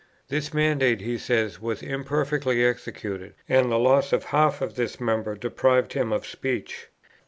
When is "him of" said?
5.93-6.25